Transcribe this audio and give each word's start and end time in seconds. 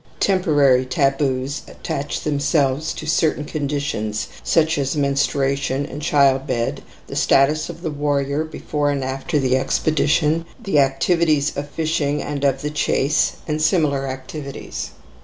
Temporary 0.19 0.83
taboos 0.83 1.61
attach 1.67 2.21
themselves 2.21 2.91
to 2.93 3.05
certain 3.05 3.45
conditions 3.45 4.29
such 4.43 4.79
as 4.79 4.97
menstruation 4.97 5.85
and 5.85 6.01
child 6.01 6.47
bed, 6.47 6.81
the 7.05 7.15
status 7.15 7.69
of 7.69 7.83
the 7.83 7.91
warrior 7.91 8.43
before 8.43 8.89
and 8.89 9.03
after 9.03 9.37
the 9.37 9.55
expedition, 9.55 10.45
the 10.59 10.79
activities 10.79 11.55
of 11.55 11.69
fishing 11.69 12.19
and 12.19 12.43
of 12.43 12.63
the 12.63 12.71
chase, 12.71 13.33
and 13.47 13.61
similar 13.61 14.07
activities. 14.07 14.89